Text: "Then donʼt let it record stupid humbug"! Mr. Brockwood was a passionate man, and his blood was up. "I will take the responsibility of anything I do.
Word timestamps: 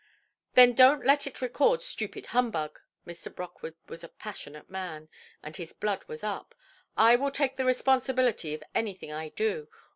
"Then 0.55 0.73
donʼt 0.73 1.05
let 1.05 1.27
it 1.27 1.43
record 1.43 1.83
stupid 1.83 2.25
humbug"! 2.33 2.79
Mr. 3.05 3.31
Brockwood 3.35 3.75
was 3.87 4.03
a 4.03 4.09
passionate 4.09 4.67
man, 4.67 5.09
and 5.43 5.55
his 5.55 5.73
blood 5.73 6.03
was 6.07 6.23
up. 6.23 6.55
"I 6.97 7.15
will 7.15 7.29
take 7.29 7.55
the 7.55 7.65
responsibility 7.65 8.55
of 8.55 8.63
anything 8.73 9.11
I 9.11 9.29
do. 9.29 9.67